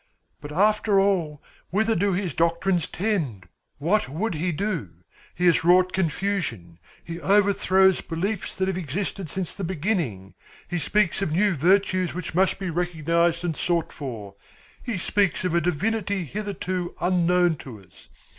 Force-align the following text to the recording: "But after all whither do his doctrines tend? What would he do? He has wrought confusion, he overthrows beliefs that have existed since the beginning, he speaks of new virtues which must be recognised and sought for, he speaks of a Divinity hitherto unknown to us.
"But 0.41 0.51
after 0.51 0.99
all 0.99 1.43
whither 1.69 1.93
do 1.93 2.11
his 2.11 2.33
doctrines 2.33 2.87
tend? 2.87 3.47
What 3.77 4.09
would 4.09 4.33
he 4.33 4.51
do? 4.51 4.89
He 5.35 5.45
has 5.45 5.63
wrought 5.63 5.93
confusion, 5.93 6.79
he 7.03 7.21
overthrows 7.21 8.01
beliefs 8.01 8.55
that 8.55 8.67
have 8.67 8.77
existed 8.79 9.29
since 9.29 9.53
the 9.53 9.63
beginning, 9.63 10.33
he 10.67 10.79
speaks 10.79 11.21
of 11.21 11.31
new 11.31 11.53
virtues 11.53 12.15
which 12.15 12.33
must 12.33 12.57
be 12.57 12.71
recognised 12.71 13.43
and 13.43 13.55
sought 13.55 13.93
for, 13.93 14.33
he 14.83 14.97
speaks 14.97 15.43
of 15.45 15.53
a 15.53 15.61
Divinity 15.61 16.23
hitherto 16.25 16.95
unknown 16.99 17.57
to 17.57 17.79
us. 17.81 18.07